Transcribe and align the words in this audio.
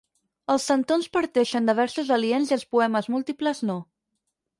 Els 0.51 0.63
centons 0.69 1.09
parteixen 1.17 1.69
de 1.69 1.75
versos 1.79 2.09
aliens 2.15 2.53
i 2.53 2.55
els 2.57 2.65
poemes 2.77 3.11
múltiples 3.17 3.63
no. 3.71 3.77